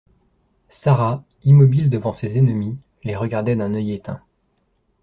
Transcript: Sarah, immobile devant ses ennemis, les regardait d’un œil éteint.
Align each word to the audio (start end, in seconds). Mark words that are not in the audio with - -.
Sarah, 0.69 1.23
immobile 1.43 1.91
devant 1.91 2.11
ses 2.11 2.39
ennemis, 2.39 2.79
les 3.03 3.15
regardait 3.15 3.55
d’un 3.55 3.75
œil 3.75 3.93
éteint. 3.93 4.19